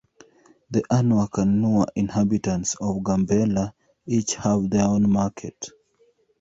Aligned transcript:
The 0.71 0.81
Anuak 0.89 1.37
and 1.37 1.61
Nuer 1.61 1.85
inhabitants 1.95 2.73
of 2.73 3.03
Gambela 3.03 3.73
each 4.07 4.33
have 4.33 4.67
their 4.67 4.85
own 4.85 5.07
market. 5.11 5.69